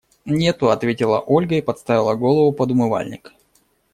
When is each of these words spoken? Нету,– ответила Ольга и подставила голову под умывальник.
Нету,– 0.25 0.69
ответила 0.71 1.19
Ольга 1.19 1.53
и 1.53 1.61
подставила 1.61 2.15
голову 2.15 2.51
под 2.53 2.71
умывальник. 2.71 3.33